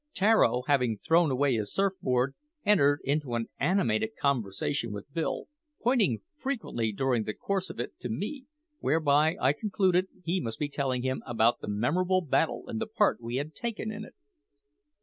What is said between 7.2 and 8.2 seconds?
the course of it to